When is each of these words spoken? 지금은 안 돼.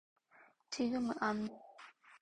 지금은 0.71 1.13
안 1.21 1.45
돼. 1.47 1.53